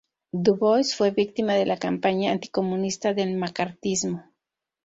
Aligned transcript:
Du 0.43 0.55
Bois 0.55 0.95
fue 0.97 1.11
víctima 1.11 1.53
de 1.53 1.67
la 1.67 1.77
campaña 1.77 2.31
anticomunista 2.31 3.13
del 3.13 3.37
Macartismo. 3.37 4.27